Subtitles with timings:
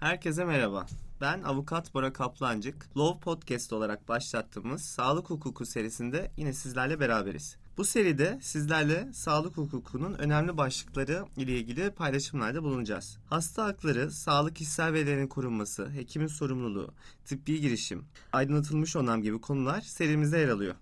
[0.00, 0.86] Herkese merhaba.
[1.20, 2.96] Ben avukat Bora Kaplancık.
[2.96, 7.56] Law Podcast olarak başlattığımız Sağlık Hukuku serisinde yine sizlerle beraberiz.
[7.76, 13.18] Bu seride sizlerle sağlık hukukunun önemli başlıkları ile ilgili paylaşımlarda bulunacağız.
[13.26, 20.38] Hasta hakları, sağlık kişisel verilerinin korunması, hekimin sorumluluğu, tıbbi girişim, aydınlatılmış onam gibi konular serimizde
[20.38, 20.74] yer alıyor.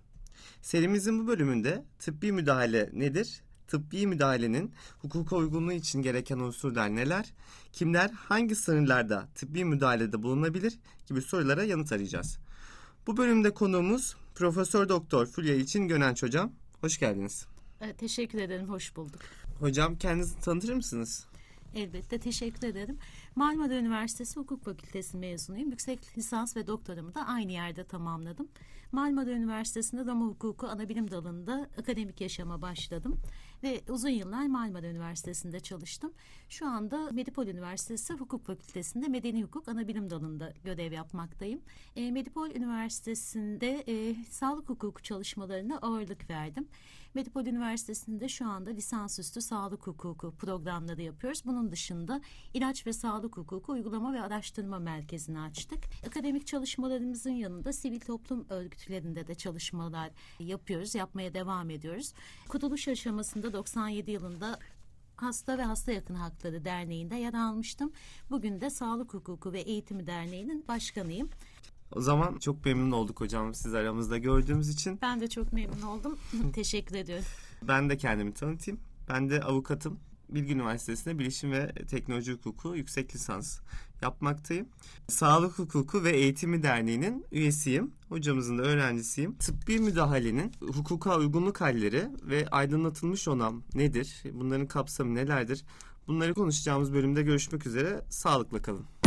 [0.61, 3.41] Serimizin bu bölümünde tıbbi müdahale nedir?
[3.69, 7.33] Tıbbi müdahalenin hukuka uygunluğu için gereken unsurlar neler?
[7.73, 12.37] Kimler hangi sınırlarda tıbbi müdahalede bulunabilir gibi sorulara yanıt arayacağız.
[13.07, 16.51] Bu bölümde konuğumuz Profesör Doktor Fulya İlçin Gönenç hocam.
[16.81, 17.45] Hoş geldiniz.
[17.81, 19.19] E, Teşekkür ederim, hoş bulduk.
[19.59, 21.25] Hocam kendinizi tanıtır mısınız?
[21.75, 22.97] Elbette teşekkür ederim.
[23.35, 25.69] Marmara Üniversitesi Hukuk Fakültesi mezunuyum.
[25.69, 28.47] Yüksek lisans ve doktoramı da aynı yerde tamamladım.
[28.91, 33.19] Marmara Üniversitesi'nde Roma Hukuku Anabilim Dalı'nda akademik yaşama başladım.
[33.63, 36.13] Ve uzun yıllar Marmara Üniversitesi'nde çalıştım.
[36.49, 41.61] Şu anda Medipol Üniversitesi Hukuk Fakültesi'nde Medeni Hukuk Anabilim Dalı'nda görev yapmaktayım.
[41.95, 46.67] E, Medipol Üniversitesi'nde e, sağlık hukuku çalışmalarına ağırlık verdim.
[47.13, 51.41] Medipol Üniversitesi'nde şu anda lisansüstü sağlık hukuku programları yapıyoruz.
[51.45, 52.21] Bunun dışında
[52.53, 55.79] ilaç ve sağlık hukuku uygulama ve araştırma merkezini açtık.
[56.07, 58.45] Akademik çalışmalarımızın yanında sivil toplum
[58.79, 62.13] örgütlerinde de çalışmalar yapıyoruz, yapmaya devam ediyoruz.
[62.49, 64.59] Kuruluş aşamasında 97 yılında
[65.15, 67.91] Hasta ve Hasta Yakın Hakları Derneği'nde yer almıştım.
[68.29, 71.29] Bugün de Sağlık Hukuku ve Eğitimi Derneği'nin başkanıyım.
[71.91, 74.99] O zaman çok memnun olduk hocam siz aramızda gördüğümüz için.
[75.01, 76.17] Ben de çok memnun oldum.
[76.53, 77.25] Teşekkür ediyorum.
[77.61, 78.79] Ben de kendimi tanıtayım.
[79.09, 79.99] Ben de avukatım.
[80.29, 83.59] Bilgi Üniversitesi'nde Bilişim ve Teknoloji Hukuku yüksek lisans
[84.01, 84.67] yapmaktayım.
[85.07, 87.91] Sağlık Hukuku ve Eğitimi Derneği'nin üyesiyim.
[88.09, 89.35] Hocamızın da öğrencisiyim.
[89.35, 94.23] Tıbbi müdahalenin hukuka uygunluk halleri ve aydınlatılmış onam nedir?
[94.33, 95.65] Bunların kapsamı nelerdir?
[96.07, 98.01] Bunları konuşacağımız bölümde görüşmek üzere.
[98.09, 98.98] Sağlıkla kalın.